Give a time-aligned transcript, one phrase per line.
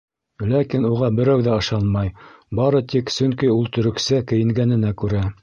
[0.51, 2.09] Ләкин уға берәү ҙә ышанмай,
[2.61, 5.25] бары тик сөнки ул төрөксә кейенгәненә күрә.